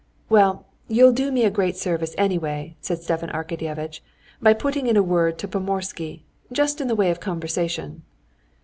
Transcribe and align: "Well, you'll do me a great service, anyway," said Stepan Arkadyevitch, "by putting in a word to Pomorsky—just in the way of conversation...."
"Well, 0.29 0.65
you'll 0.87 1.11
do 1.11 1.31
me 1.31 1.43
a 1.45 1.51
great 1.51 1.77
service, 1.77 2.15
anyway," 2.17 2.75
said 2.81 3.03
Stepan 3.03 3.29
Arkadyevitch, 3.29 3.99
"by 4.41 4.51
putting 4.53 4.87
in 4.87 4.97
a 4.97 5.03
word 5.03 5.37
to 5.37 5.47
Pomorsky—just 5.47 6.81
in 6.81 6.87
the 6.87 6.95
way 6.95 7.11
of 7.11 7.19
conversation...." 7.19 8.01